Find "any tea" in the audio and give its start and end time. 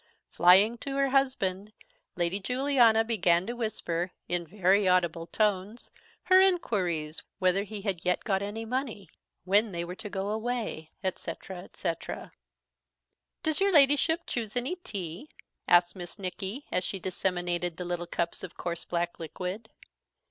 14.55-15.29